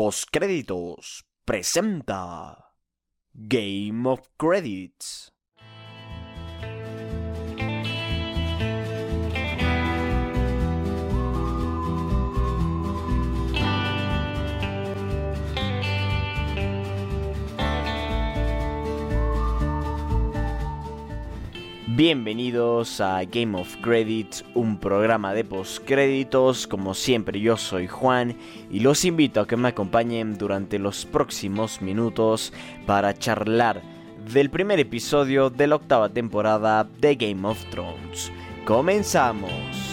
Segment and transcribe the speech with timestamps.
[0.00, 2.72] Postcréditos presenta
[3.34, 5.30] Game of Credits.
[22.00, 26.66] Bienvenidos a Game of Credits, un programa de postcréditos.
[26.66, 28.38] Como siempre, yo soy Juan
[28.70, 32.54] y los invito a que me acompañen durante los próximos minutos
[32.86, 33.82] para charlar
[34.32, 38.32] del primer episodio de la octava temporada de Game of Thrones.
[38.64, 39.89] ¡Comenzamos!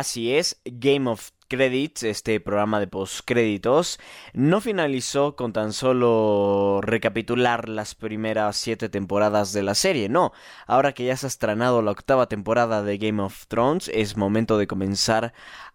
[0.00, 4.00] Así es, Game of Credits, este programa de postcréditos,
[4.32, 10.32] no finalizó con tan solo recapitular las primeras siete temporadas de la serie, no.
[10.66, 14.56] Ahora que ya se ha estrenado la octava temporada de Game of Thrones, es momento
[14.56, 15.34] de comenzar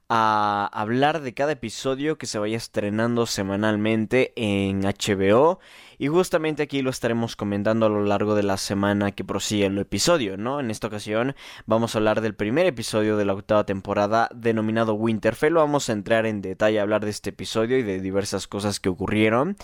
[0.10, 5.60] a hablar de cada episodio que se vaya estrenando semanalmente en HBO
[5.98, 9.78] y justamente aquí lo estaremos comentando a lo largo de la semana que prosigue el
[9.78, 10.60] episodio, ¿no?
[10.60, 15.54] En esta ocasión vamos a hablar del primer episodio de la octava temporada denominado Winterfell.
[15.54, 18.90] Vamos a entrar en detalle a hablar de este episodio y de diversas cosas que
[18.90, 19.56] ocurrieron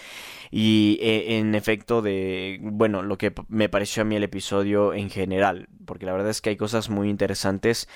[0.52, 5.10] y eh, en efecto de, bueno, lo que me pareció a mí el episodio en
[5.10, 7.88] general, porque la verdad es que hay cosas muy interesantes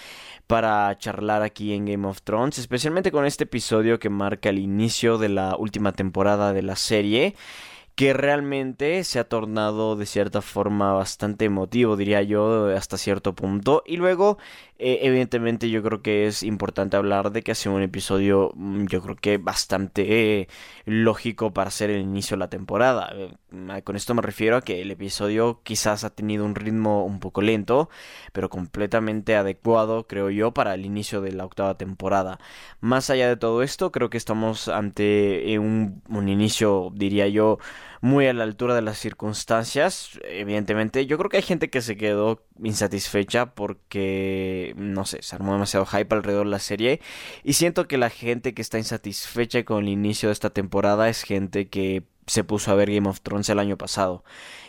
[0.48, 5.18] para charlar aquí en Game of Thrones, especialmente con este episodio que marca el inicio
[5.18, 7.36] de la última temporada de la serie
[7.96, 13.84] que realmente se ha tornado de cierta forma bastante emotivo, diría yo, hasta cierto punto.
[13.86, 14.38] Y luego,
[14.78, 18.88] eh, evidentemente, yo creo que es importante hablar de que ha sido un episodio, mm,
[18.88, 20.48] yo creo que bastante eh,
[20.86, 23.14] lógico para ser el inicio de la temporada.
[23.16, 27.22] Eh, con esto me refiero a que el episodio quizás ha tenido un ritmo un
[27.22, 27.90] poco lento,
[28.34, 32.40] pero completamente adecuado, creo yo, para el inicio de la octava temporada.
[32.82, 37.60] Más allá de todo esto, creo que estamos ante un, un inicio, diría yo,
[38.06, 40.20] muy a la altura de las circunstancias.
[40.30, 45.54] Evidentemente, yo creo que hay gente que se quedó insatisfecha porque, no sé, se armó
[45.54, 47.02] demasiado hype alrededor de la serie.
[47.44, 51.24] Y siento que la gente que está insatisfecha con el inicio de esta temporada es
[51.24, 54.24] gente que se puso a ver Game of Thrones el año pasado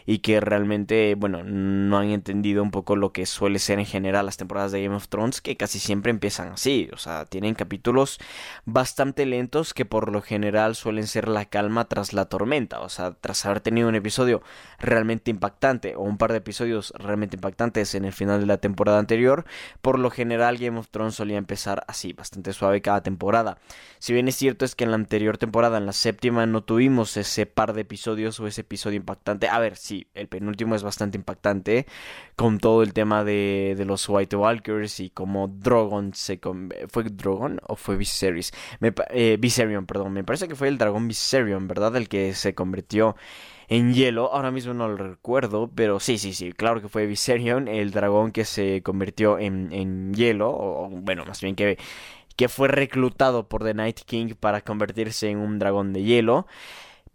[0.07, 4.27] y que realmente, bueno, no han entendido un poco lo que suele ser en general
[4.27, 8.19] las temporadas de Game of Thrones, que casi siempre empiezan así, o sea, tienen capítulos
[8.65, 13.13] bastante lentos que por lo general suelen ser la calma tras la tormenta, o sea,
[13.21, 14.43] tras haber tenido un episodio
[14.79, 18.99] realmente impactante o un par de episodios realmente impactantes en el final de la temporada
[18.99, 19.45] anterior,
[19.83, 23.59] por lo general Game of Thrones solía empezar así, bastante suave cada temporada.
[23.99, 27.17] Si bien es cierto es que en la anterior temporada, en la séptima, no tuvimos
[27.17, 31.19] ese par de episodios o ese episodio impactante, a ver, sí, el penúltimo es bastante
[31.19, 31.87] impactante
[32.37, 36.41] con todo el tema de, de los White Walkers y como Drogon se...
[36.89, 38.45] ¿Fue Drogon o fue Viserion?
[38.81, 40.13] Me, eh, Viserion, perdón.
[40.13, 41.97] Me parece que fue el dragón Viserion, ¿verdad?
[41.97, 43.17] El que se convirtió
[43.69, 44.33] en hielo.
[44.33, 48.33] Ahora mismo no lo recuerdo, pero sí, sí, sí, claro que fue Viserion, el dragón
[48.33, 51.79] que se convirtió en, en hielo, o bueno, más bien que,
[52.37, 56.47] que fue reclutado por The Night King para convertirse en un dragón de hielo.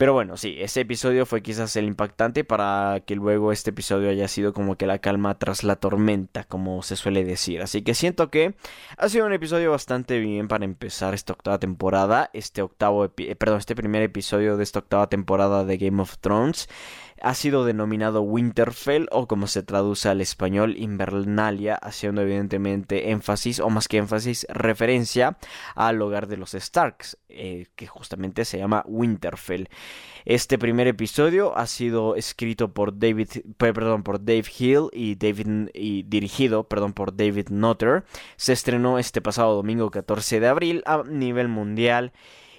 [0.02, 4.28] Pero bueno, sí, ese episodio fue quizás el impactante para que luego este episodio haya
[4.28, 7.62] sido como que la calma tras la tormenta, como se suele decir.
[7.62, 8.56] Así que siento que
[8.98, 13.60] ha sido un episodio bastante bien para empezar esta octava temporada, este octavo, eh, perdón,
[13.60, 16.68] este primer episodio de esta octava temporada de Game of Thrones
[17.22, 23.70] ha sido denominado Winterfell o como se traduce al español Invernalia, haciendo evidentemente énfasis o
[23.70, 25.38] más que énfasis referencia
[25.76, 29.70] al hogar de los Starks, eh, que justamente se llama Winterfell.
[30.26, 36.04] Este primer episodio ha sido escrito por David, perdón, por Dave Hill y, David, y
[36.04, 38.04] dirigido, perdón, por David Nutter.
[38.36, 42.12] Se estrenó este pasado domingo 14 de abril a nivel mundial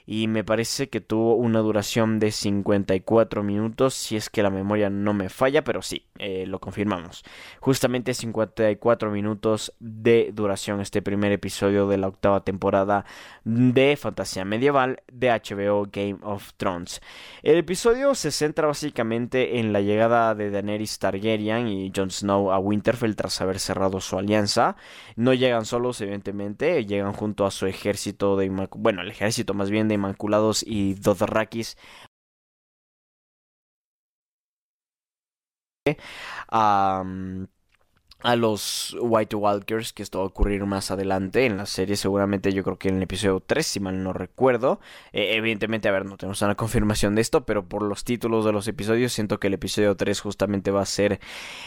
[0.06, 4.90] y me parece que tuvo una duración de 54 minutos si es que la memoria
[4.90, 7.24] no me falla, pero sí, eh, lo confirmamos.
[7.60, 13.04] Justamente 54 minutos de duración este primer episodio de la octava temporada
[13.44, 17.00] de Fantasía Medieval de HBO Game of Thrones.
[17.42, 22.58] El episodio se centra básicamente en la llegada de Daenerys Targaryen y Jon Snow a
[22.58, 24.76] Winterfell tras haber cerrado su alianza.
[25.16, 28.48] No llegan solos, evidentemente, llegan junto a su ejército de...
[28.76, 31.76] Bueno, el ejército más bien Inmaculados y Dothrakis
[36.48, 37.02] a,
[38.22, 42.52] a los White Walkers, que esto va a ocurrir más adelante en la serie, seguramente
[42.52, 44.80] yo creo que en el episodio 3, si mal no recuerdo.
[45.12, 48.52] Eh, evidentemente, a ver, no tenemos una confirmación de esto, pero por los títulos de
[48.52, 51.20] los episodios, siento que el episodio 3 justamente va a ser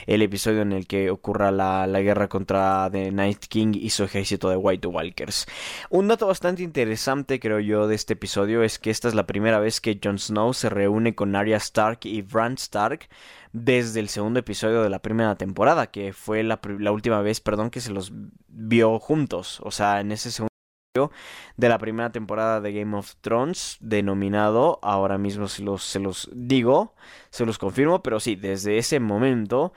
[0.07, 4.03] el episodio en el que ocurra la, la guerra contra The Night King y su
[4.03, 5.45] ejército de White Walkers.
[5.89, 9.59] Un dato bastante interesante, creo yo, de este episodio es que esta es la primera
[9.59, 13.07] vez que Jon Snow se reúne con Arya Stark y Bran Stark
[13.55, 16.59] desde el segundo episodio de la primera temporada, que fue la,
[16.91, 18.11] última vez, perdón, que se los
[18.49, 19.61] vio juntos.
[19.63, 20.51] O sea, en ese segundo
[20.93, 21.15] episodio
[21.55, 26.29] de la primera temporada de Game of Thrones, denominado, ahora mismo se los, se los
[26.33, 26.95] digo,
[27.29, 29.71] se los confirmo, pero sí, desde ese momento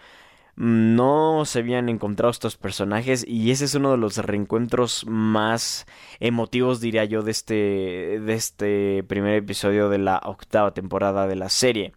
[0.56, 5.86] no se habían encontrado estos personajes y ese es uno de los reencuentros más
[6.18, 11.48] emotivos diría yo de este de este primer episodio de la octava temporada de la
[11.48, 11.92] serie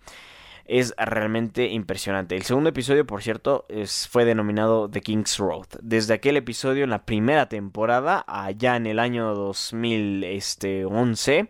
[0.71, 2.37] es realmente impresionante.
[2.37, 3.65] El segundo episodio, por cierto,
[4.09, 5.65] fue denominado The King's Road.
[5.81, 11.49] Desde aquel episodio en la primera temporada, allá en el año 2011,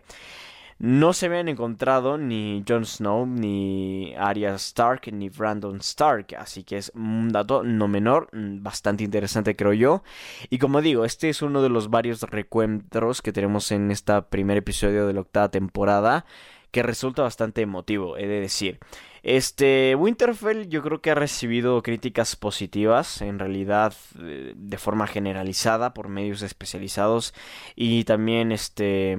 [0.80, 6.34] no se habían encontrado ni Jon Snow, ni Arya Stark, ni Brandon Stark.
[6.36, 10.02] Así que es un dato no menor, bastante interesante creo yo.
[10.50, 14.56] Y como digo, este es uno de los varios recuentros que tenemos en este primer
[14.56, 16.24] episodio de la octava temporada
[16.72, 18.80] que resulta bastante emotivo, he de decir.
[19.22, 25.94] Este, Winterfell yo creo que ha recibido críticas positivas, en realidad eh, de forma generalizada
[25.94, 27.32] por medios especializados
[27.76, 29.16] y también este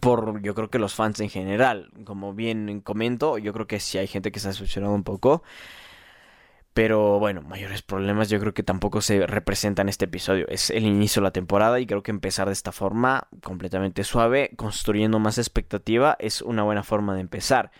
[0.00, 3.98] por yo creo que los fans en general, como bien comento, yo creo que sí
[3.98, 5.42] hay gente que se ha decepcionado un poco.
[6.74, 10.48] Pero bueno, mayores problemas yo creo que tampoco se representan en este episodio.
[10.48, 14.52] Es el inicio de la temporada y creo que empezar de esta forma, completamente suave,
[14.56, 17.72] construyendo más expectativa, es una buena forma de empezar.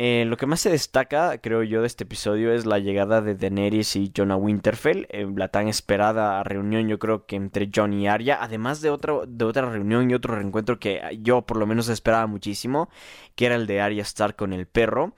[0.00, 3.34] Eh, lo que más se destaca, creo yo, de este episodio es la llegada de
[3.34, 8.06] Daenerys y Jonah Winterfell, eh, la tan esperada reunión, yo creo que entre Jon y
[8.06, 11.88] Arya, además de otra, de otra reunión y otro reencuentro que yo por lo menos
[11.88, 12.88] esperaba muchísimo,
[13.34, 15.14] que era el de Arya Stark con el perro.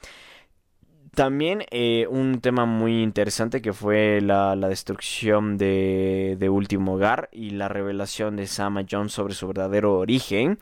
[1.14, 7.50] También eh, un tema muy interesante que fue la, destrucción de, de, Último Hogar y
[7.50, 10.58] la revelación de Sama Jones sobre su verdadero origen,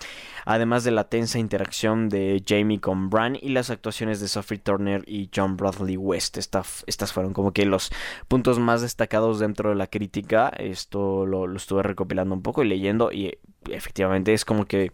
[0.47, 5.05] además de la tensa interacción de Jamie con Bran y las actuaciones de Sophie Turner
[5.07, 6.39] y John Bradley West.
[6.39, 7.91] estas fueron como que los
[8.27, 10.49] puntos más destacados dentro de la crítica.
[10.49, 13.37] Esto lo, lo estuve recopilando un poco y leyendo y
[13.71, 14.93] efectivamente es como que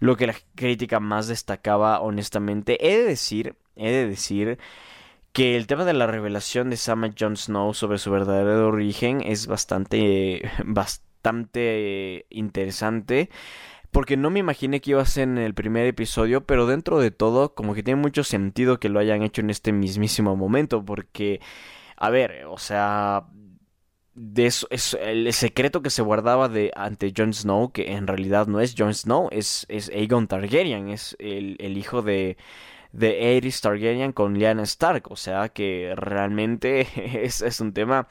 [0.00, 2.78] lo que la crítica más destacaba honestamente.
[2.84, 4.58] He de decir, he de decir
[5.32, 9.46] que el tema de la revelación de Sam Jon Snow sobre su verdadero origen es
[9.46, 13.30] bastante, bastante interesante.
[13.90, 17.10] Porque no me imaginé que iba a ser en el primer episodio, pero dentro de
[17.10, 20.84] todo, como que tiene mucho sentido que lo hayan hecho en este mismísimo momento.
[20.84, 21.40] Porque,
[21.96, 23.24] a ver, o sea,
[25.00, 28.92] el secreto que se guardaba de ante Jon Snow, que en realidad no es Jon
[28.94, 32.36] Snow, es, es Aegon Targaryen, es el, el hijo de,
[32.92, 35.10] de Aerys Targaryen con Lyanna Stark.
[35.10, 36.86] O sea que realmente
[37.24, 38.08] es, es un tema.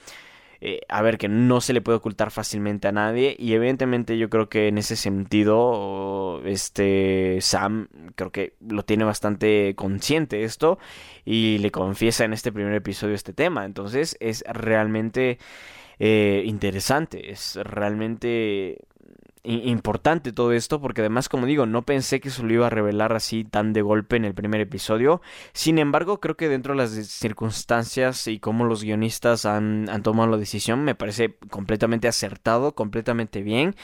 [0.60, 3.36] Eh, a ver, que no se le puede ocultar fácilmente a nadie.
[3.38, 9.76] Y evidentemente yo creo que en ese sentido, este Sam creo que lo tiene bastante
[9.76, 10.80] consciente esto.
[11.26, 13.66] Y le confiesa en este primer episodio este tema.
[13.66, 15.38] Entonces es realmente
[16.00, 17.32] eh, interesante.
[17.32, 18.80] Es realmente
[19.48, 23.14] importante todo esto porque además como digo no pensé que se lo iba a revelar
[23.14, 25.22] así tan de golpe en el primer episodio.
[25.54, 30.30] Sin embargo creo que dentro de las circunstancias y cómo los guionistas han, han tomado
[30.30, 33.76] la decisión me parece completamente acertado completamente bien.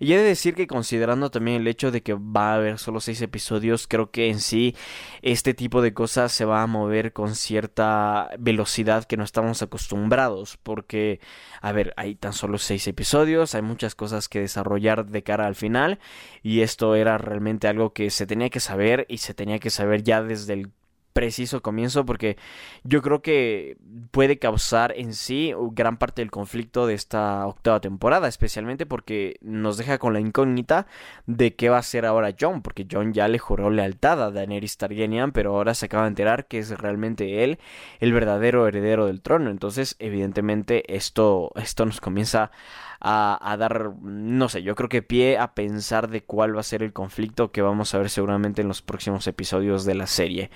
[0.00, 3.00] Y he de decir que considerando también el hecho de que va a haber solo
[3.00, 4.74] seis episodios creo que en sí
[5.22, 10.58] este tipo de cosas se va a mover con cierta velocidad que no estamos acostumbrados
[10.62, 11.20] porque
[11.60, 15.54] a ver hay tan solo seis episodios hay muchas cosas que desarrollar de cara al
[15.54, 15.98] final
[16.42, 20.02] y esto era realmente algo que se tenía que saber y se tenía que saber
[20.02, 20.70] ya desde el
[21.12, 22.36] preciso comienzo porque
[22.84, 23.76] yo creo que
[24.10, 29.76] puede causar en sí gran parte del conflicto de esta octava temporada, especialmente porque nos
[29.76, 30.86] deja con la incógnita
[31.26, 34.76] de qué va a hacer ahora John, porque John ya le juró lealtad a Daenerys
[34.78, 37.58] Targaryen, pero ahora se acaba de enterar que es realmente él
[38.00, 42.50] el verdadero heredero del trono, entonces evidentemente esto, esto nos comienza
[43.04, 46.84] a, dar, no sé, yo creo que pie a pensar de cuál va a ser
[46.84, 50.50] el conflicto que vamos a ver seguramente en los próximos episodios de la serie.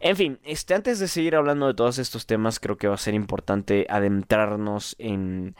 [0.00, 2.98] En fin, este, antes de seguir hablando de todos estos temas, creo que va a
[2.98, 5.56] ser importante adentrarnos en,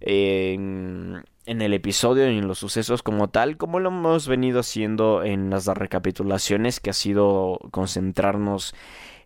[0.00, 5.22] en, en el episodio y en los sucesos como tal, como lo hemos venido haciendo
[5.22, 8.74] en las recapitulaciones, que ha sido concentrarnos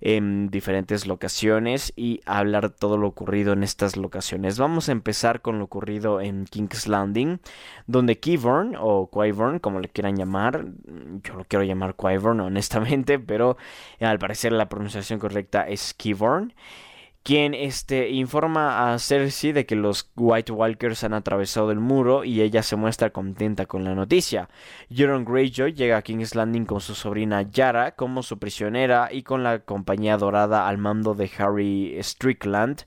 [0.00, 4.58] en diferentes locaciones y hablar todo lo ocurrido en estas locaciones.
[4.58, 7.38] Vamos a empezar con lo ocurrido en King's Landing,
[7.86, 10.64] donde Keyborn o Quivorn, como le quieran llamar,
[11.22, 13.56] yo lo quiero llamar Quivorn honestamente, pero
[14.00, 16.54] al parecer la pronunciación correcta es Keyborn
[17.22, 22.40] quien este, informa a Cersei de que los White Walkers han atravesado el muro y
[22.40, 24.48] ella se muestra contenta con la noticia.
[24.88, 29.42] Euron Greyjoy llega a King's Landing con su sobrina Yara como su prisionera y con
[29.42, 32.84] la compañía dorada al mando de Harry Strickland.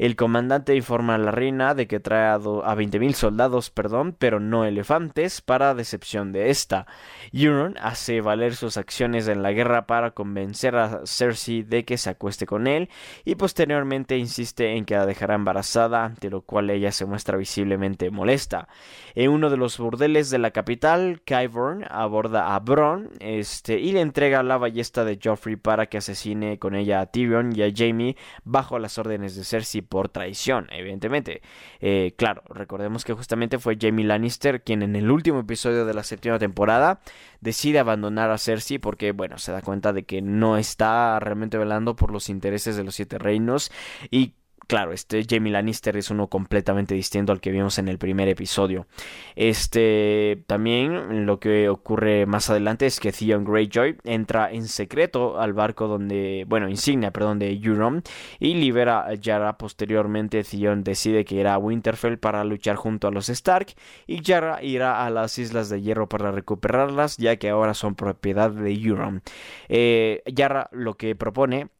[0.00, 4.64] El comandante informa a la reina de que trae a, 20.000 soldados, perdón, pero no
[4.64, 6.86] elefantes, para decepción de esta.
[7.34, 12.08] Euron hace valer sus acciones en la guerra para convencer a Cersei de que se
[12.08, 12.88] acueste con él
[13.26, 18.10] y posteriormente insiste en que la dejará embarazada, ante lo cual ella se muestra visiblemente
[18.10, 18.68] molesta.
[19.14, 24.00] En uno de los burdeles de la capital, Qyburn aborda a Bronn este, y le
[24.00, 28.16] entrega la ballesta de Joffrey para que asesine con ella a Tyrion y a Jaime
[28.44, 31.42] bajo las órdenes de Cersei por traición, evidentemente.
[31.80, 36.04] Eh, claro, recordemos que justamente fue Jamie Lannister quien en el último episodio de la
[36.04, 37.00] séptima temporada
[37.40, 41.96] decide abandonar a Cersei porque, bueno, se da cuenta de que no está realmente velando
[41.96, 43.72] por los intereses de los siete reinos
[44.10, 44.34] y
[44.70, 48.86] claro, este Jamie Lannister es uno completamente distinto al que vimos en el primer episodio.
[49.34, 55.54] Este también lo que ocurre más adelante es que Theon Greyjoy entra en secreto al
[55.54, 58.04] barco donde, bueno, insignia, perdón, de Euron
[58.38, 59.58] y libera a Yara.
[59.58, 63.74] Posteriormente Theon decide que irá a Winterfell para luchar junto a los Stark
[64.06, 68.52] y Yara irá a las Islas de Hierro para recuperarlas ya que ahora son propiedad
[68.52, 69.22] de Euron.
[69.68, 71.70] Eh, Yara lo que propone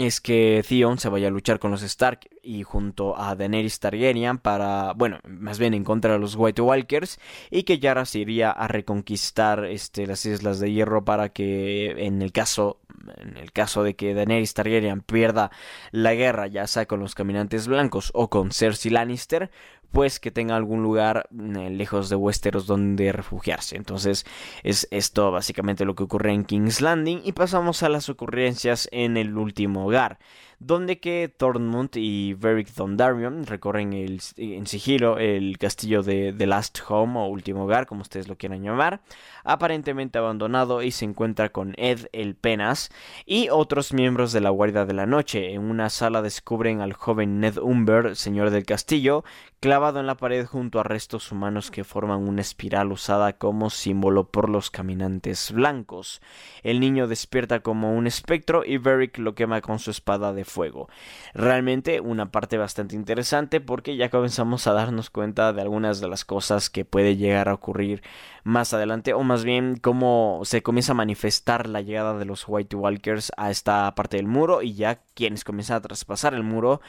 [0.00, 4.38] es que Theon se vaya a luchar con los Stark y junto a Daenerys Targaryen
[4.38, 7.18] para, bueno, más bien en contra de los White Walkers
[7.50, 12.22] y que Yara se iría a reconquistar este, las Islas de Hierro para que en
[12.22, 12.79] el caso
[13.16, 15.50] en el caso de que Daenerys Targaryen pierda
[15.90, 19.50] la guerra ya sea con los caminantes blancos o con Cersei Lannister
[19.92, 23.76] pues que tenga algún lugar eh, lejos de Westeros donde refugiarse.
[23.76, 24.24] Entonces
[24.62, 29.16] es esto básicamente lo que ocurre en King's Landing y pasamos a las ocurrencias en
[29.16, 30.18] el último hogar
[30.60, 36.78] donde que Thormund y Beric Dondarrion recorren el, en sigilo el castillo de The Last
[36.86, 39.00] Home o último hogar, como ustedes lo quieran llamar,
[39.42, 42.90] aparentemente abandonado y se encuentra con Ed el Penas
[43.24, 45.54] y otros miembros de la Guardia de la Noche.
[45.54, 49.24] En una sala descubren al joven Ned Umber, señor del castillo,
[49.60, 54.30] clavado en la pared junto a restos humanos que forman una espiral usada como símbolo
[54.30, 56.22] por los caminantes blancos.
[56.62, 60.88] El niño despierta como un espectro y Beric lo quema con su espada de fuego.
[61.34, 66.24] Realmente una parte bastante interesante porque ya comenzamos a darnos cuenta de algunas de las
[66.24, 68.02] cosas que puede llegar a ocurrir
[68.44, 72.76] más adelante o más bien cómo se comienza a manifestar la llegada de los White
[72.76, 76.80] Walkers a esta parte del muro y ya quienes comienzan a traspasar el muro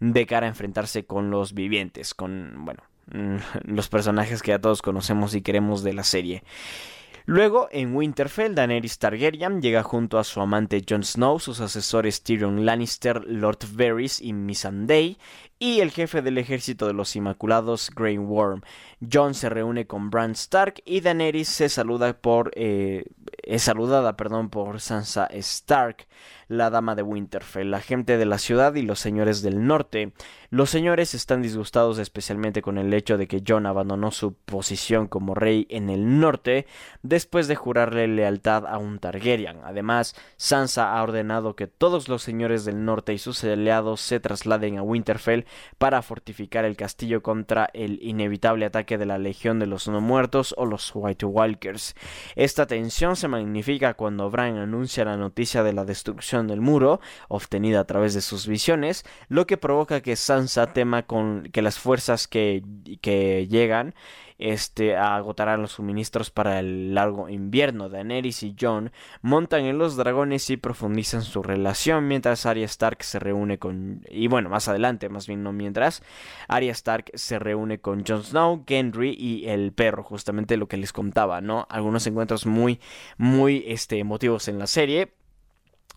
[0.00, 2.82] de cara a enfrentarse con los vivientes, con, bueno,
[3.64, 6.42] los personajes que ya todos conocemos y queremos de la serie.
[7.28, 12.64] Luego, en Winterfell, Daenerys Targaryen llega junto a su amante Jon Snow, sus asesores Tyrion
[12.64, 15.18] Lannister, Lord Varys y Missandei,
[15.58, 18.62] y el jefe del ejército de los Inmaculados, Grey Worm.
[19.00, 23.04] Jon se reúne con Bran Stark y Daenerys se saluda por eh,
[23.48, 26.06] es saludada, perdón, por Sansa Stark,
[26.48, 30.12] la dama de Winterfell, la gente de la ciudad y los señores del norte.
[30.50, 35.34] Los señores están disgustados especialmente con el hecho de que Jon abandonó su posición como
[35.34, 36.66] rey en el norte
[37.02, 39.60] después de jurarle lealtad a un Targaryen.
[39.64, 44.76] Además, Sansa ha ordenado que todos los señores del norte y sus aliados se trasladen
[44.76, 45.46] a Winterfell
[45.78, 50.54] para fortificar el castillo contra el inevitable ataque de la Legión de los No Muertos
[50.56, 51.94] o los White Walkers.
[52.36, 57.80] Esta tensión se magnifica cuando Bran anuncia la noticia de la destrucción del muro, obtenida
[57.80, 62.28] a través de sus visiones, lo que provoca que Sansa tema con que las fuerzas
[62.28, 62.62] que,
[63.00, 63.94] que llegan
[64.38, 67.88] este, agotarán los suministros para el largo invierno.
[67.88, 73.18] Daenerys y Jon montan en los dragones y profundizan su relación mientras Arya Stark se
[73.18, 74.02] reúne con...
[74.08, 76.02] y bueno, más adelante, más bien no mientras,
[76.46, 80.92] Arya Stark se reúne con Jon Snow, Gendry y el perro, justamente lo que les
[80.92, 81.66] contaba, ¿no?
[81.68, 82.80] Algunos encuentros muy,
[83.16, 85.17] muy este, emotivos en la serie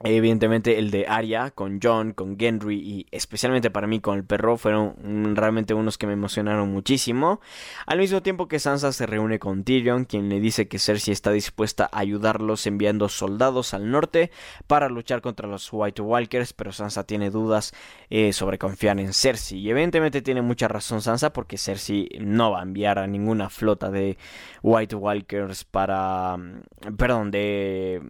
[0.03, 4.57] Evidentemente el de Arya con John, con Gendry y especialmente para mí con el perro
[4.57, 7.39] fueron realmente unos que me emocionaron muchísimo.
[7.85, 11.31] Al mismo tiempo que Sansa se reúne con Tyrion, quien le dice que Cersei está
[11.31, 14.31] dispuesta a ayudarlos enviando soldados al norte
[14.65, 17.71] para luchar contra los White Walkers, pero Sansa tiene dudas
[18.09, 19.59] eh, sobre confiar en Cersei.
[19.59, 23.91] Y evidentemente tiene mucha razón Sansa porque Cersei no va a enviar a ninguna flota
[23.91, 24.17] de
[24.63, 26.37] White Walkers para...
[26.37, 28.01] Mm, perdón, de,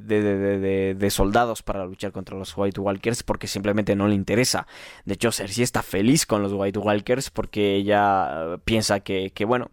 [0.00, 4.14] de, de, de soldados soldados para luchar contra los White Walkers porque simplemente no le
[4.14, 4.66] interesa.
[5.06, 9.70] De hecho, Cersei está feliz con los White Walkers porque ella piensa que, que bueno,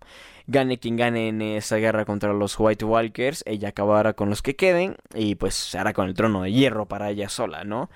[0.48, 4.56] gane quien gane en esa guerra contra los White Walkers, ella acabará con los que
[4.56, 7.90] queden y pues se hará con el trono de hierro para ella sola, ¿no?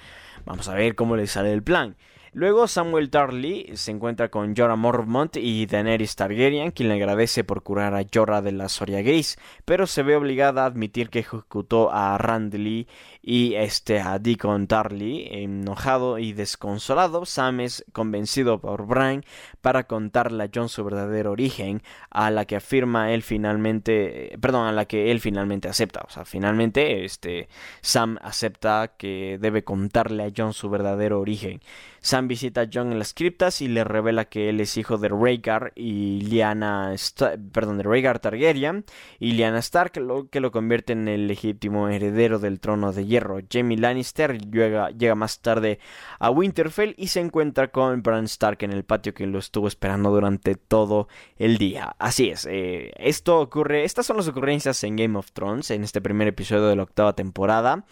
[0.46, 1.96] Vamos a ver cómo le sale el plan.
[2.36, 7.62] Luego Samuel Tarly se encuentra con Jorah Mormont y Daenerys Targaryen, quien le agradece por
[7.62, 11.94] curar a Jorah de la Soria Gris, pero se ve obligada a admitir que ejecutó
[11.94, 12.88] a Randley
[13.26, 15.28] y este a Deacon Tarly.
[15.32, 19.24] Enojado y desconsolado, Sam es convencido por Bran
[19.62, 24.74] para contarle a Jon su verdadero origen, a la que afirma él finalmente, perdón, a
[24.74, 26.02] la que él finalmente acepta.
[26.06, 27.48] O sea, finalmente este
[27.82, 31.62] Sam acepta que debe contarle a Jon su verdadero origen.
[32.02, 35.08] Sam visita a Jon en las criptas y le revela que él es hijo de
[35.08, 36.94] Rhaegar y Lyanna,
[37.54, 38.84] perdón, de Rhaegar Targaryen
[39.20, 43.78] y Lyanna Stark, lo que lo convierte en el legítimo heredero del trono de Jaime
[43.78, 45.80] Lannister llega, llega más tarde
[46.20, 50.12] a Winterfell y se encuentra con Bran Stark en el patio que lo estuvo esperando
[50.12, 51.96] durante todo el día.
[52.00, 56.02] Así es, eh, esto ocurre, estas son las ocurrencias en Game of Thrones en este
[56.02, 57.86] primer episodio de la octava temporada.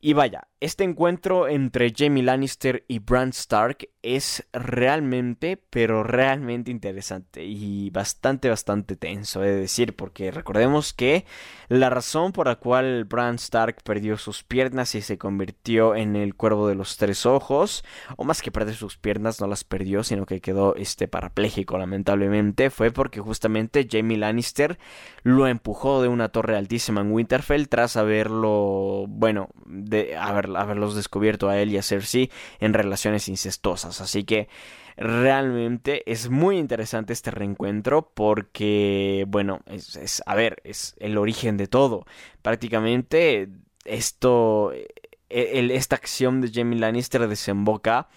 [0.00, 7.44] Y vaya, este encuentro entre Jamie Lannister y Bran Stark es realmente, pero realmente interesante
[7.44, 11.26] y bastante, bastante tenso, he de decir, porque recordemos que
[11.68, 16.36] la razón por la cual Bran Stark perdió sus piernas y se convirtió en el
[16.36, 17.84] cuervo de los tres ojos,
[18.16, 22.70] o más que perder sus piernas, no las perdió, sino que quedó este parapléjico lamentablemente,
[22.70, 24.78] fue porque justamente Jamie Lannister
[25.22, 30.16] lo empujó de una torre altísima en Winterfell tras haberlo, bueno, de
[30.54, 34.00] haberlos descubierto a él y a Cersei en relaciones incestuosas.
[34.00, 34.48] Así que
[34.96, 41.66] realmente es muy interesante este reencuentro porque, bueno, es, a ver, es el origen de
[41.66, 42.06] todo.
[42.42, 43.48] Prácticamente
[43.84, 48.08] esto, e, esta acción de Jamie Lannister desemboca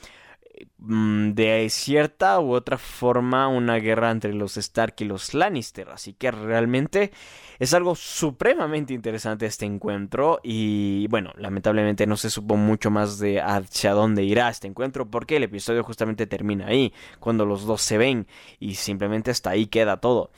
[0.78, 5.89] de cierta u otra forma una guerra entre los Stark y los Lannister.
[5.89, 7.12] Así que realmente
[7.60, 10.39] es algo supremamente interesante este encuentro.
[10.43, 15.10] Y bueno, lamentablemente no se supo mucho más de hacia dónde irá este encuentro.
[15.10, 16.93] Porque el episodio justamente termina ahí.
[17.19, 18.28] Cuando los dos se ven.
[18.60, 20.32] Y simplemente hasta ahí queda todo.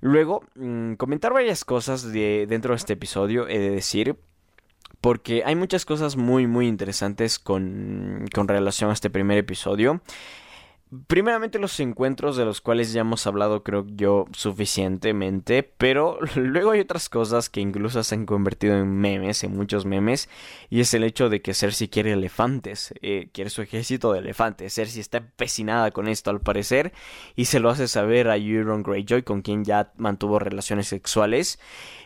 [0.00, 3.48] Luego, mm, comentar varias cosas de, dentro de este episodio.
[3.48, 4.16] He de decir
[5.00, 10.00] porque hay muchas cosas muy muy interesantes con, con relación a este primer episodio.
[11.08, 16.78] Primeramente los encuentros de los cuales ya hemos hablado creo yo suficientemente, pero luego hay
[16.78, 20.28] otras cosas que incluso se han convertido en memes, en muchos memes,
[20.70, 24.74] y es el hecho de que Cersei quiere elefantes, eh, quiere su ejército de elefantes.
[24.74, 26.92] Cersei está empecinada con esto al parecer
[27.34, 31.58] y se lo hace saber a Euron Greyjoy con quien ya mantuvo relaciones sexuales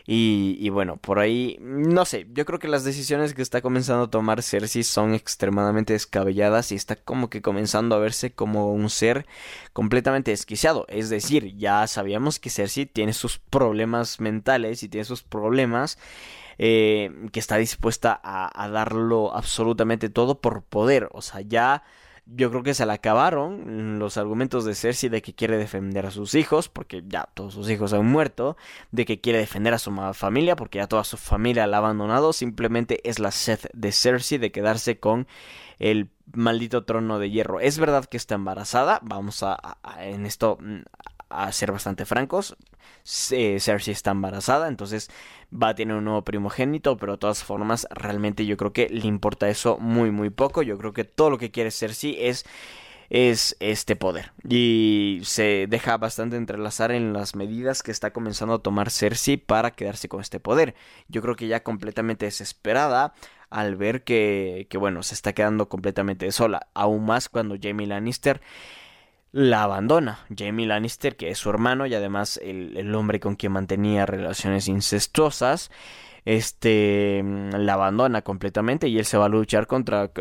[0.05, 4.09] y, bueno, por ahí, no sé, yo creo que las decisiones que está comenzando a
[4.09, 9.25] tomar Cersei son extremadamente descabelladas y está como que comenzando a verse como un ser
[9.73, 10.85] completamente desquiciado.
[10.89, 15.97] Es decir, ya sabíamos que Cersei tiene sus problemas mentales y tiene sus problemas.
[16.63, 21.09] Eh, que está dispuesta a, a darlo absolutamente todo por poder.
[21.11, 21.83] O sea, ya
[22.35, 26.11] yo creo que se le acabaron los argumentos de Cersei de que quiere defender a
[26.11, 28.57] sus hijos, porque ya todos sus hijos han muerto,
[28.91, 32.33] de que quiere defender a su familia, porque ya toda su familia la ha abandonado,
[32.33, 35.27] simplemente es la sed de Cersei de quedarse con
[35.79, 37.59] el maldito trono de hierro.
[37.59, 40.81] Es verdad que está embarazada, vamos a, en esto mm,
[41.29, 42.55] a ser bastante francos,
[43.03, 45.09] Cersei está embarazada, entonces
[45.51, 49.07] va a tener un nuevo primogénito, pero de todas formas realmente yo creo que le
[49.07, 52.45] importa eso muy muy poco, yo creo que todo lo que quiere Cersei es
[53.11, 54.31] es este poder.
[54.47, 59.71] Y se deja bastante entrelazar en las medidas que está comenzando a tomar Cersei para
[59.71, 60.75] quedarse con este poder.
[61.09, 63.13] Yo creo que ya completamente desesperada
[63.49, 68.41] al ver que, que bueno, se está quedando completamente sola, aún más cuando Jamie Lannister
[69.31, 70.25] la abandona.
[70.35, 75.71] Jamie Lannister, que es su hermano y además el, hombre con quien mantenía relaciones incestuosas,
[76.23, 80.11] este la abandona completamente y él se va a luchar contra,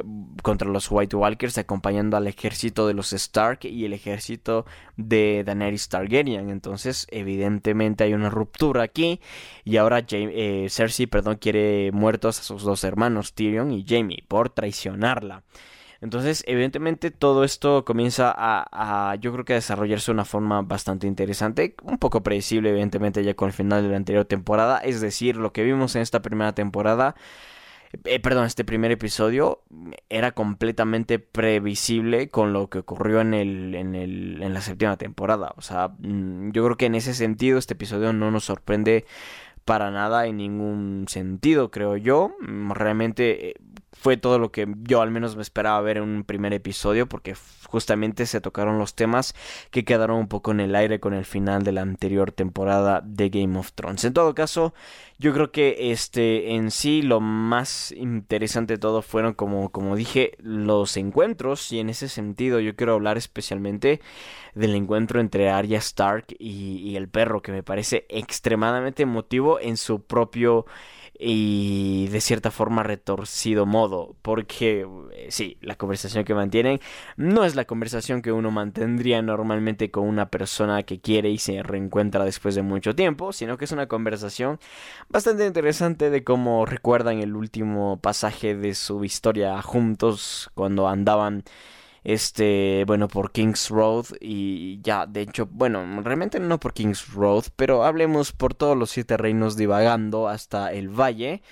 [0.42, 4.64] contra los White Walkers acompañando al ejército de los Stark y el ejército
[4.96, 9.20] de Daenerys Targaryen entonces evidentemente hay una ruptura aquí
[9.62, 14.48] y ahora eh, Cersei perdón quiere muertos a sus dos hermanos Tyrion y Jamie por
[14.48, 15.42] traicionarla
[16.02, 21.06] entonces, evidentemente, todo esto comienza a, yo creo que a desarrollarse de una forma bastante
[21.06, 24.78] interesante, un poco predecible, evidentemente, ya con el final de la anterior temporada.
[24.78, 27.16] Es decir, lo que vimos en esta primera temporada.
[28.04, 29.62] Eh, perdón, este primer episodio
[30.08, 35.52] era completamente previsible con lo que ocurrió en, el, en, el, en la séptima temporada.
[35.56, 39.06] O sea, mm, yo creo que en ese sentido este episodio no nos sorprende
[39.64, 42.32] para nada en ningún sentido, creo yo.
[42.40, 43.54] Mm, realmente eh,
[43.92, 47.34] fue todo lo que yo al menos me esperaba ver en un primer episodio porque
[47.66, 49.34] justamente se tocaron los temas
[49.70, 53.28] que quedaron un poco en el aire con el final de la anterior temporada de
[53.30, 54.04] Game of Thrones.
[54.04, 54.74] En todo caso,
[55.18, 60.32] yo creo que este en sí lo más interesante de todo fueron como como dije
[60.38, 64.00] los encuentros y en ese sentido yo quiero hablar especialmente
[64.54, 69.76] del encuentro entre Arya Stark y, y el perro que me parece extremadamente emotivo en
[69.76, 70.64] su propio
[71.22, 76.80] y de cierta forma retorcido modo, porque eh, sí, la conversación que mantienen
[77.16, 81.62] no es la conversación que uno mantendría normalmente con una persona que quiere y se
[81.62, 84.58] reencuentra después de mucho tiempo, sino que es una conversación
[85.10, 91.44] bastante interesante de cómo recuerdan el último pasaje de su historia juntos cuando andaban
[92.04, 97.44] este, bueno, por Kings Road y ya, de hecho, bueno, realmente no por Kings Road,
[97.56, 101.42] pero hablemos por todos los siete reinos divagando hasta el valle.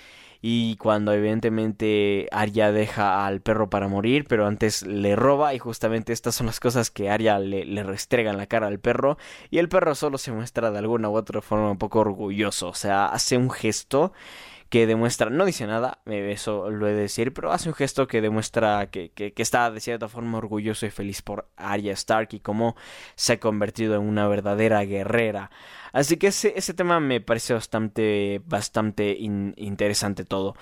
[0.41, 6.13] Y cuando evidentemente Arya deja al perro para morir, pero antes le roba y justamente
[6.13, 9.17] estas son las cosas que Arya le, le restregan la cara al perro
[9.49, 12.73] y el perro solo se muestra de alguna u otra forma un poco orgulloso, o
[12.73, 14.13] sea, hace un gesto
[14.69, 18.21] que demuestra, no dice nada, eso lo he de decir, pero hace un gesto que
[18.21, 22.75] demuestra que, que, está de cierta forma orgulloso y feliz por Arya Stark y cómo
[23.15, 25.49] se ha convertido en una verdadera guerrera.
[25.91, 30.55] Así que ese, ese tema me parece bastante, bastante interesante todo.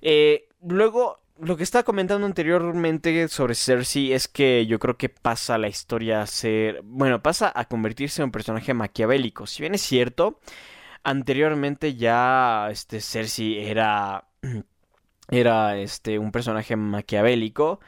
[0.00, 5.58] Eh, luego, lo que estaba comentando anteriormente sobre Cersei es que yo creo que pasa
[5.58, 9.46] la historia a ser, bueno, pasa a convertirse en un personaje maquiavélico.
[9.46, 10.40] Si bien es cierto,
[11.04, 14.24] Anteriormente ya este Cersei era
[15.30, 17.80] era este un personaje maquiavélico.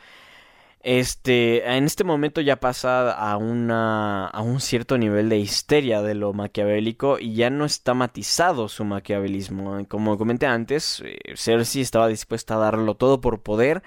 [0.80, 6.14] Este, en este momento ya pasa a una a un cierto nivel de histeria de
[6.14, 9.86] lo maquiavélico y ya no está matizado su maquiavelismo.
[9.88, 13.82] Como comenté antes, eh, Cersei estaba dispuesta a darlo todo por poder,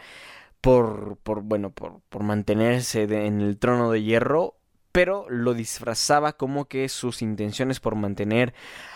[0.61, 4.56] por por bueno, por por mantenerse en el trono de hierro
[4.97, 8.55] pero lo disfrazaba como que sus intenciones por mantener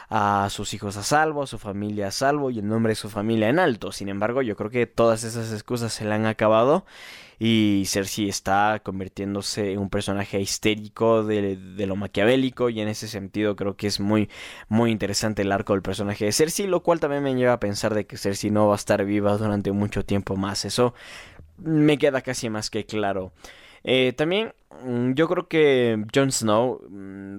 [0.09, 3.07] a sus hijos a salvo, a su familia a salvo y el nombre de su
[3.07, 3.91] familia en alto.
[3.91, 6.87] Sin embargo, yo creo que todas esas excusas se le han acabado
[7.37, 13.55] y Cersei está convirtiéndose en un personaje histérico de, lo maquiavélico y en ese sentido
[13.55, 14.27] creo que es muy
[14.69, 17.93] muy interesante el arco del personaje de Cersei, lo cual también me lleva a pensar
[17.93, 20.65] de que Cersei no va a estar viva durante mucho tiempo más.
[20.65, 20.95] Eso
[21.59, 23.33] me queda casi más que claro.
[23.83, 27.37] Eh, también mm, yo creo que Jon Snow mm,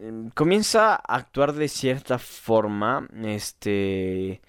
[0.00, 4.40] em, comienza a actuar de cierta forma, este,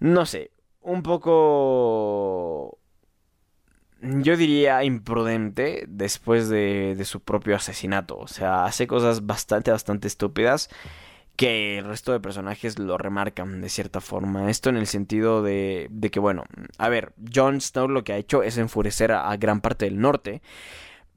[0.00, 0.50] no sé,
[0.82, 2.78] un poco,
[4.02, 8.18] yo diría imprudente después de, de su propio asesinato.
[8.18, 10.68] O sea, hace cosas bastante, bastante estúpidas
[11.36, 14.50] que el resto de personajes lo remarcan de cierta forma.
[14.50, 16.44] Esto en el sentido de, de que, bueno,
[16.78, 20.42] a ver, Jon Snow lo que ha hecho es enfurecer a, gran parte del norte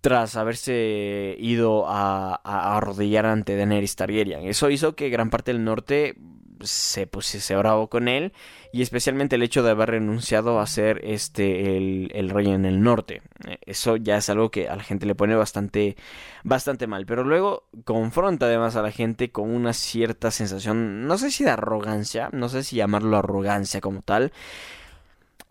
[0.01, 4.47] tras haberse ido a, a, arrodillar ante Daenerys Targaryen.
[4.47, 6.15] Eso hizo que gran parte del norte
[6.61, 8.33] se pusiese bravo con él
[8.71, 12.81] y especialmente el hecho de haber renunciado a ser este el, el, rey en el
[12.81, 13.21] norte.
[13.47, 15.95] Eh, eso ya es algo que a la gente le pone bastante
[16.43, 21.31] bastante mal pero luego confronta además a la gente con una cierta sensación no sé
[21.31, 24.31] si de arrogancia no sé si llamarlo arrogancia como tal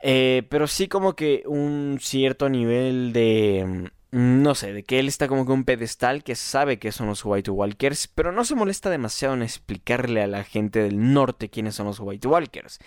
[0.03, 5.29] eh, pero sí como que un cierto nivel de no sé, de que él está
[5.29, 8.91] como que un pedestal que sabe que son los White Walkers, pero no se molesta
[8.91, 12.79] demasiado en explicarle a la gente del norte quiénes son los White Walkers.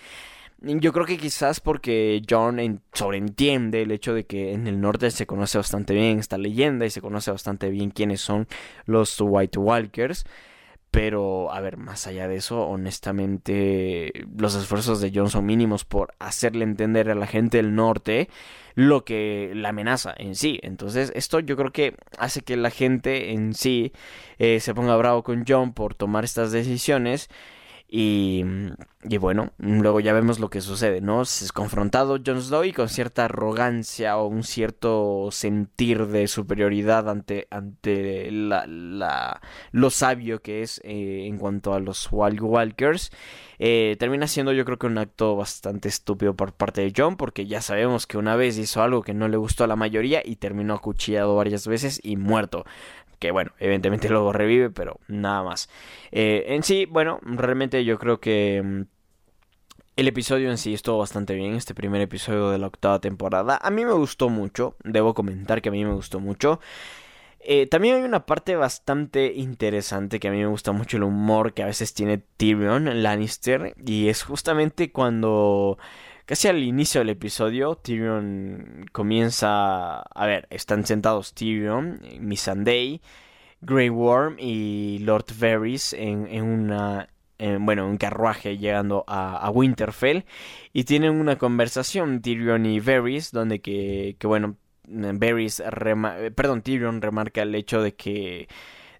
[0.61, 5.25] Yo creo que quizás porque John sobreentiende el hecho de que en el norte se
[5.25, 8.45] conoce bastante bien esta leyenda y se conoce bastante bien quiénes son
[8.85, 10.25] los White Walkers.
[10.91, 16.15] Pero, a ver, más allá de eso, honestamente, los esfuerzos de John son mínimos por
[16.17, 18.27] hacerle entender a la gente del norte
[18.73, 20.59] lo que la amenaza en sí.
[20.63, 23.91] Entonces, esto yo creo que hace que la gente en sí
[24.39, 27.29] eh, se ponga bravo con John por tomar estas decisiones
[27.91, 28.45] y,
[29.03, 31.23] y, bueno, luego ya vemos lo que sucede, ¿no?
[31.23, 37.47] Es confrontado Jon Snow y con cierta arrogancia o un cierto sentir de superioridad ante,
[37.49, 43.11] ante la, lo sabio que es eh, en cuanto a los Wild Walkers.
[43.61, 47.45] Eh, termina siendo yo creo que un acto bastante estúpido por parte de John porque
[47.45, 50.37] ya sabemos que una vez hizo algo que no le gustó a la mayoría y
[50.37, 52.63] terminó acuchillado varias veces y muerto
[53.19, 55.69] que bueno, evidentemente luego revive, pero nada más.
[56.11, 58.81] Eh, en sí, bueno, realmente yo creo que mm,
[59.97, 63.59] el episodio en sí estuvo bastante bien, este primer episodio de la octava temporada.
[63.61, 66.59] A mí me gustó mucho, debo comentar que a mí me gustó mucho.
[67.41, 71.53] Eh, también hay una parte bastante interesante que a mí me gusta mucho el humor
[71.53, 75.77] que a veces tiene Tyrion Lannister y es justamente cuando
[76.29, 83.01] casi al inicio del episodio Tyrion comienza a ver están sentados Tyrion Missandei
[83.61, 87.09] Grey Worm y Lord Varys en, en una
[87.59, 90.23] bueno, un carruaje llegando a, Winterfell
[90.71, 95.63] y tienen una conversación Tyrion y Varys donde que, que bueno, Varys,
[96.35, 98.47] perdón, Tyrion remarca el hecho de que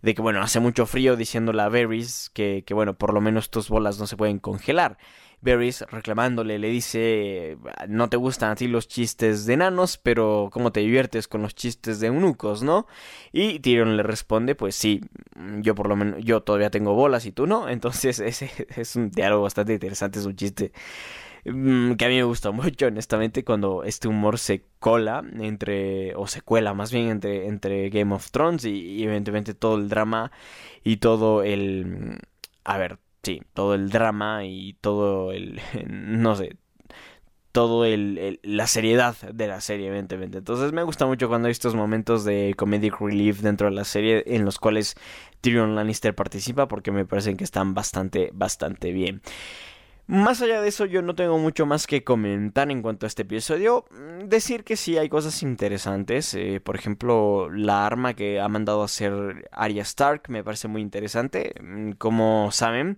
[0.02, 3.52] de que bueno, hace mucho frío diciéndole a Varys que, que bueno, por lo menos
[3.52, 4.98] tus bolas no se pueden congelar.
[5.42, 10.72] Varys reclamándole le dice, no te gustan a ti los chistes de enanos, pero ¿cómo
[10.72, 12.88] te diviertes con los chistes de eunucos, no?
[13.32, 15.02] Y Tyrion le responde, pues sí,
[15.62, 19.12] yo por lo menos, yo todavía tengo bolas y tú no, entonces ese es un
[19.12, 20.74] diálogo bastante interesante, es un chiste
[21.46, 26.28] mm, que a mí me gusta mucho, honestamente, cuando este humor se cola entre, o
[26.28, 30.32] se cuela más bien entre, entre Game of Thrones y, y evidentemente todo el drama
[30.84, 32.20] y todo el...
[32.66, 36.58] A ver, sí, todo el drama y todo el, no sé,
[37.52, 40.38] todo el, la seriedad de la serie, evidentemente.
[40.38, 44.24] Entonces me gusta mucho cuando hay estos momentos de comedic relief dentro de la serie
[44.28, 44.96] en los cuales
[45.42, 49.22] Tyrion Lannister participa porque me parecen que están bastante, bastante bien.
[50.12, 53.22] Más allá de eso, yo no tengo mucho más que comentar en cuanto a este
[53.22, 53.86] episodio.
[53.92, 56.34] Mm, decir que sí hay cosas interesantes.
[56.34, 60.82] Eh, por ejemplo, la arma que ha mandado a hacer Arya Stark me parece muy
[60.82, 61.54] interesante.
[61.62, 62.98] Mm, como saben,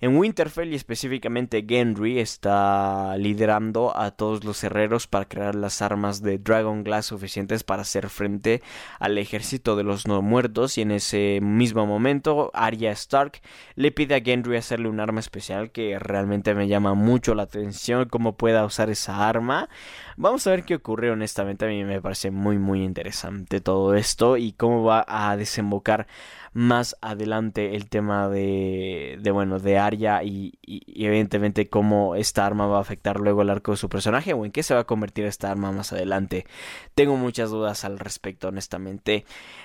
[0.00, 6.22] en Winterfell y específicamente Gendry está liderando a todos los herreros para crear las armas
[6.22, 8.62] de Dragon Glass suficientes para hacer frente
[9.00, 10.78] al ejército de los no muertos.
[10.78, 13.40] Y en ese mismo momento, Arya Stark
[13.74, 18.08] le pide a Gendry hacerle un arma especial que realmente me llama mucho la atención
[18.08, 19.68] cómo pueda usar esa arma.
[20.16, 24.36] Vamos a ver qué ocurre, honestamente a mí me parece muy muy interesante todo esto
[24.36, 26.06] y cómo va a desembocar
[26.54, 32.78] más adelante el tema de, de bueno, de Arya y, evidentemente cómo esta arma va
[32.78, 35.24] a afectar luego el arco de su personaje o en qué se va a convertir
[35.24, 36.46] esta arma más adelante.
[36.94, 39.24] Tengo muchas dudas al respecto, honestamente.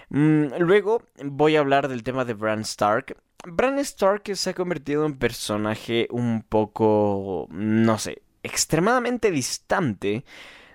[0.09, 3.17] Mm, luego voy a hablar del tema de Bran Stark.
[3.45, 10.25] Bran Stark se ha convertido en un personaje un poco, no sé, extremadamente distante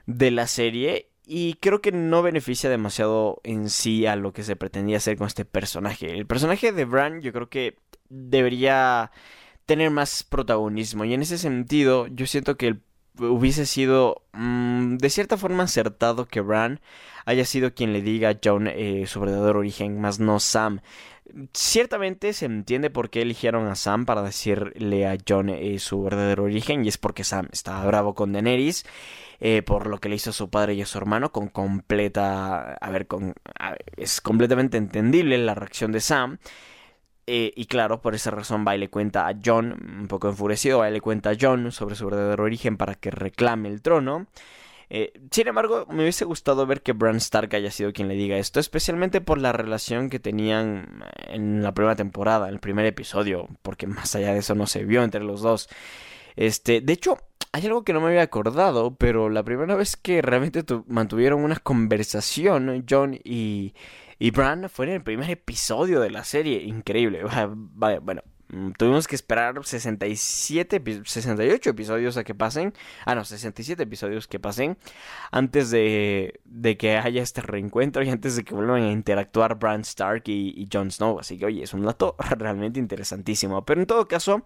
[0.07, 4.57] de la serie y creo que no beneficia demasiado en sí a lo que se
[4.57, 6.13] pretendía hacer con este personaje.
[6.13, 9.11] El personaje de Bran yo creo que debería
[9.67, 12.79] tener más protagonismo y en ese sentido yo siento que
[13.19, 16.81] hubiese sido mm, de cierta forma acertado que Bran
[17.25, 20.81] haya sido quien le diga a John eh, su verdadero origen, más no Sam.
[21.55, 26.45] Ciertamente se entiende por qué eligieron a Sam para decirle a John eh, su verdadero
[26.45, 28.85] origen y es porque Sam estaba bravo con Daenerys
[29.41, 32.75] eh, por lo que le hizo a su padre y a su hermano con completa
[32.75, 33.35] a ver con
[33.97, 36.39] es completamente entendible la reacción de Sam
[37.27, 40.81] eh, y claro, por esa razón va y le cuenta a John, un poco enfurecido,
[40.81, 44.27] va y le cuenta a John sobre su verdadero origen para que reclame el trono.
[44.95, 48.37] Eh, sin embargo, me hubiese gustado ver que Bran Stark haya sido quien le diga
[48.37, 53.49] esto, especialmente por la relación que tenían en la primera temporada, en el primer episodio,
[53.63, 55.71] porque más allá de eso no se vio entre los dos.
[56.37, 57.17] Este, de hecho,
[57.53, 61.57] hay algo que no me había acordado, pero la primera vez que realmente mantuvieron una
[61.57, 63.75] conversación, John y,
[64.19, 66.65] y Bran, fue en el primer episodio de la serie.
[66.65, 67.23] Increíble.
[67.55, 68.23] Vale, bueno,
[68.77, 72.75] tuvimos que esperar 67, 68 episodios a que pasen.
[73.05, 74.77] Ah, no, 67 episodios que pasen.
[75.31, 79.81] Antes de, de que haya este reencuentro y antes de que vuelvan a interactuar Bran
[79.83, 81.19] Stark y, y Jon Snow.
[81.19, 83.65] Así que, oye, es un dato realmente interesantísimo.
[83.65, 84.43] Pero en todo caso,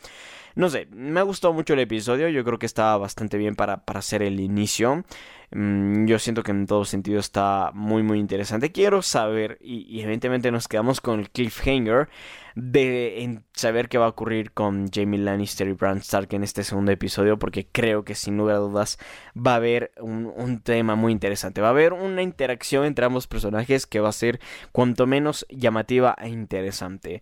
[0.56, 2.30] no sé, me ha gustado mucho el episodio.
[2.30, 5.04] Yo creo que estaba bastante bien para, para hacer el inicio.
[5.50, 8.72] Mm, yo siento que en todo sentido está muy muy interesante.
[8.72, 12.08] Quiero saber, y, evidentemente nos quedamos con el cliffhanger,
[12.54, 16.90] de saber qué va a ocurrir con Jamie Lannister y Bran Stark en este segundo
[16.90, 18.98] episodio, porque creo que sin lugar a dudas
[19.36, 21.60] va a haber un, un tema muy interesante.
[21.60, 24.40] Va a haber una interacción entre ambos personajes que va a ser
[24.72, 27.20] cuanto menos llamativa e interesante.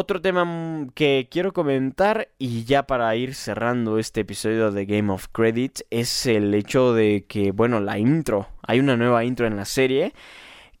[0.00, 5.26] Otro tema que quiero comentar y ya para ir cerrando este episodio de Game of
[5.32, 9.64] Credit es el hecho de que, bueno, la intro, hay una nueva intro en la
[9.64, 10.14] serie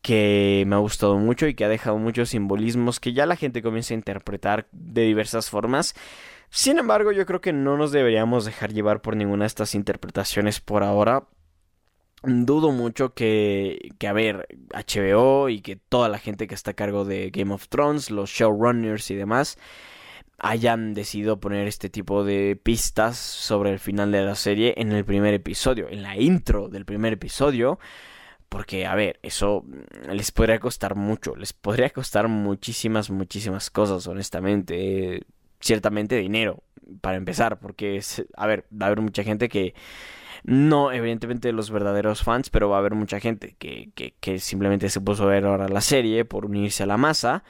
[0.02, 3.60] que me ha gustado mucho y que ha dejado muchos simbolismos que ya la gente
[3.60, 5.96] comienza a interpretar de diversas formas.
[6.48, 10.60] Sin embargo, yo creo que no nos deberíamos dejar llevar por ninguna de estas interpretaciones
[10.60, 11.24] por ahora,
[12.22, 16.74] dudo mucho que, que, a ver, HBO y que toda la gente que está a
[16.74, 19.58] cargo de Game of Thrones, los showrunners y demás,
[20.38, 25.04] hayan decidido poner este tipo de pistas sobre el final de la serie en el
[25.04, 27.78] primer episodio, en la intro del primer episodio,
[28.48, 29.64] Porque, a ver, eso
[30.10, 35.22] les podría costar mucho, les podría costar muchísimas, muchísimas cosas, honestamente.
[35.60, 36.62] ciertamente dinero,
[37.00, 38.00] para empezar, porque,
[38.36, 39.74] a ver, va a haber mucha gente que
[40.44, 44.88] no, evidentemente los verdaderos fans, pero va a haber mucha gente que, que, que simplemente
[44.90, 47.44] se puso a ver ahora la serie por unirse a la masa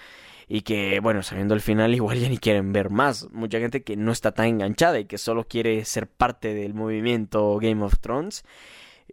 [0.49, 3.31] y que, bueno, sabiendo el final igual ya ni quieren ver más.
[3.33, 7.59] Mucha gente que no está tan enganchada y que solo quiere ser parte del movimiento
[7.59, 8.45] Game of Thrones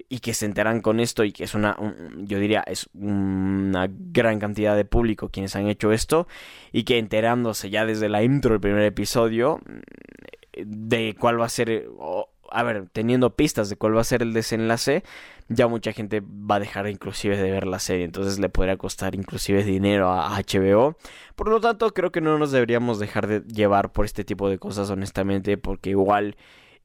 [0.10, 1.78] y que se enteran con esto y que es una,
[2.18, 6.28] yo diría, es una gran cantidad de público quienes han hecho esto
[6.74, 9.62] y que enterándose ya desde la intro del primer episodio
[10.58, 11.88] de cuál va a ser,
[12.56, 15.04] a ver, teniendo pistas de cuál va a ser el desenlace,
[15.50, 19.14] ya mucha gente va a dejar inclusive de ver la serie, entonces le podría costar
[19.14, 20.96] inclusive dinero a HBO.
[21.36, 24.58] Por lo tanto, creo que no nos deberíamos dejar de llevar por este tipo de
[24.58, 26.38] cosas honestamente, porque igual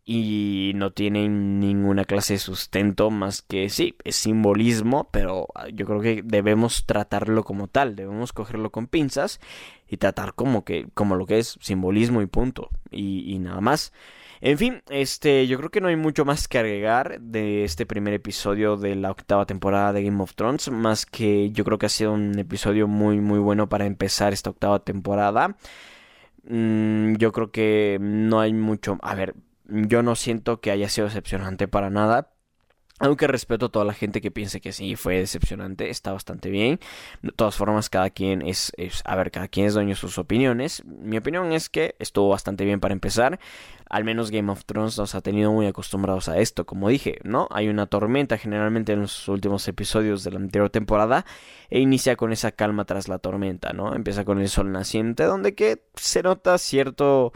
[0.05, 5.87] y no tienen ninguna clase de sustento más que sí, es simbolismo, pero ah, yo
[5.87, 9.41] creo que debemos tratarlo como tal, debemos cogerlo con pinzas
[9.89, 13.93] y tratar como que como lo que es simbolismo y punto y, y nada más.
[14.43, 18.15] En fin, este, yo creo que no hay mucho más que agregar de este primer
[18.15, 21.89] episodio de la octava temporada de Game of Thrones, más que yo creo que ha
[21.91, 25.57] sido un episodio muy muy bueno para empezar esta octava temporada.
[26.45, 29.35] Mm, yo creo que no hay mucho, a ver,
[29.67, 32.33] yo no siento que haya sido decepcionante para nada.
[33.03, 36.79] Aunque respeto a toda la gente que piense que sí fue decepcionante, está bastante bien.
[37.23, 38.73] De todas formas, cada quien es,
[39.05, 40.85] a ver, cada quien es dueño de sus opiniones.
[40.85, 43.41] Mi opinión es que estuvo bastante bien para empezar.
[43.89, 47.49] Al menos Game of Thrones nos ha tenido muy acostumbrados a esto, como dije, ¿no?
[47.51, 51.25] Hay una tormenta generalmente en los últimos episodios de la anterior temporada
[51.71, 53.95] e inicia con esa calma tras la tormenta, ¿no?
[53.95, 57.33] Empieza con el sol naciente, donde que se nota cierto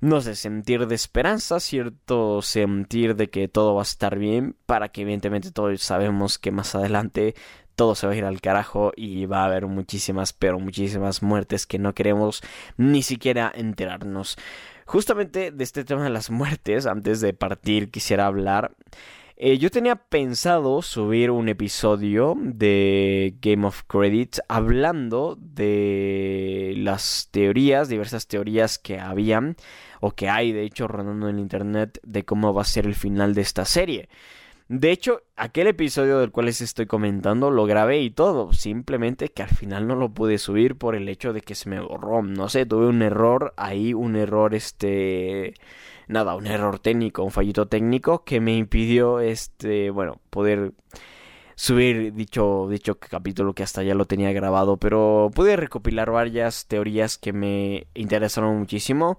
[0.00, 4.88] no sé, sentir de esperanza, cierto sentir de que todo va a estar bien, para
[4.88, 7.34] que evidentemente todos sabemos que más adelante
[7.76, 11.66] todo se va a ir al carajo y va a haber muchísimas, pero muchísimas muertes
[11.66, 12.42] que no queremos
[12.76, 14.36] ni siquiera enterarnos.
[14.86, 18.74] Justamente de este tema de las muertes, antes de partir quisiera hablar
[19.38, 27.90] eh, yo tenía pensado subir un episodio de Game of Credits hablando de las teorías,
[27.90, 29.56] diversas teorías que habían
[30.00, 33.34] o que hay de hecho rondando en internet de cómo va a ser el final
[33.34, 34.08] de esta serie.
[34.68, 39.44] De hecho, aquel episodio del cual les estoy comentando lo grabé y todo, simplemente que
[39.44, 42.48] al final no lo pude subir por el hecho de que se me borró, no
[42.48, 45.54] sé, tuve un error ahí, un error este
[46.08, 50.72] nada, un error técnico, un fallito técnico que me impidió, este, bueno, poder
[51.54, 57.18] subir dicho, dicho capítulo que hasta ya lo tenía grabado, pero pude recopilar varias teorías
[57.18, 59.18] que me interesaron muchísimo.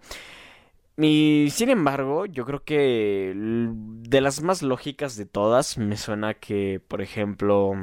[0.98, 6.82] Y sin embargo, yo creo que de las más lógicas de todas, me suena que,
[6.88, 7.74] por ejemplo,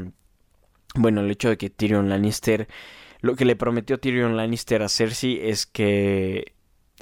[0.96, 2.68] bueno, el hecho de que Tyrion Lannister,
[3.20, 6.54] lo que le prometió Tyrion Lannister a Cersei es que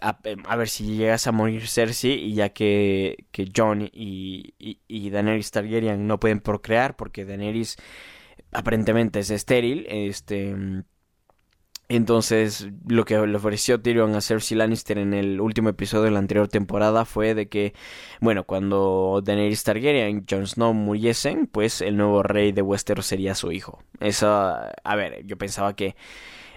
[0.02, 5.50] a, ver si llegas a morir Cersei y ya que, que Jon y, y, Daenerys
[5.50, 7.76] Targaryen no pueden procrear porque Daenerys
[8.52, 10.84] aparentemente es estéril, este...
[11.96, 16.20] Entonces, lo que le ofreció Tyrion a Cersei Lannister en el último episodio de la
[16.20, 17.74] anterior temporada fue de que,
[18.18, 23.34] bueno, cuando Daenerys Targaryen y Jon Snow muriesen, pues el nuevo rey de Westeros sería
[23.34, 23.82] su hijo.
[24.00, 25.94] Eso, a ver, yo pensaba que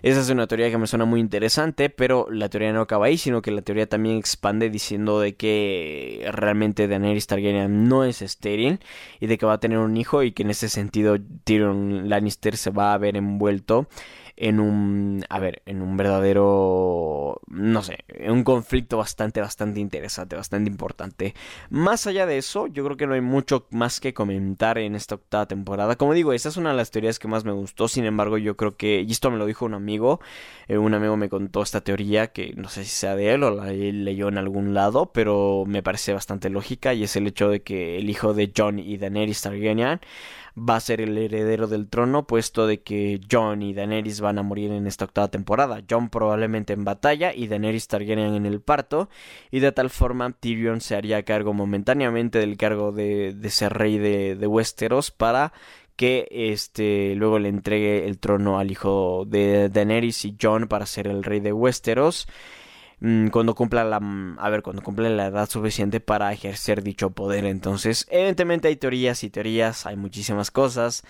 [0.01, 3.17] esa es una teoría que me suena muy interesante, pero la teoría no acaba ahí,
[3.17, 8.79] sino que la teoría también expande diciendo de que realmente Daenerys Targaryen no es estéril
[9.19, 12.55] y de que va a tener un hijo y que en ese sentido Tyrion Lannister
[12.55, 13.89] se va a ver envuelto
[14.37, 20.35] en un, a ver, en un verdadero, no sé, en un conflicto bastante, bastante interesante,
[20.35, 21.33] bastante importante.
[21.69, 25.15] Más allá de eso, yo creo que no hay mucho más que comentar en esta
[25.15, 25.95] octava temporada.
[25.95, 28.57] Como digo, esta es una de las teorías que más me gustó, sin embargo, yo
[28.57, 30.19] creo que, y esto me lo dijo un amigo,
[30.67, 33.51] eh, un amigo me contó esta teoría que no sé si sea de él o
[33.51, 37.61] la leyó en algún lado, pero me parece bastante lógica y es el hecho de
[37.61, 39.99] que el hijo de John y Daenerys Targaryen
[40.57, 44.43] va a ser el heredero del trono, puesto de que Jon y Daenerys van a
[44.43, 45.81] morir en esta octava temporada.
[45.89, 49.09] Jon probablemente en batalla y Daenerys Targaryen en el parto,
[49.51, 53.97] y de tal forma Tyrion se haría cargo momentáneamente del cargo de, de ser rey
[53.97, 55.53] de, de Westeros para
[55.95, 61.07] que este luego le entregue el trono al hijo de Daenerys y Jon para ser
[61.07, 62.27] el rey de Westeros.
[63.07, 67.11] Mm, cuando cumpla la mm, a ver cuando cumpla la edad suficiente para ejercer dicho
[67.11, 71.03] poder entonces evidentemente hay teorías y teorías hay muchísimas cosas